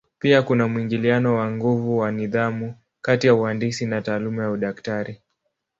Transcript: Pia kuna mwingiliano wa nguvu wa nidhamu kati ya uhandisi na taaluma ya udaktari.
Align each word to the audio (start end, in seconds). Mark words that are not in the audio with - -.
Pia 0.19 0.41
kuna 0.41 0.67
mwingiliano 0.67 1.35
wa 1.35 1.51
nguvu 1.51 1.97
wa 1.97 2.11
nidhamu 2.11 2.75
kati 3.01 3.27
ya 3.27 3.35
uhandisi 3.35 3.85
na 3.85 4.01
taaluma 4.01 4.43
ya 4.43 4.51
udaktari. 4.51 5.21